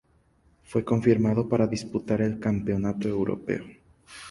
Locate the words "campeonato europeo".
2.39-3.63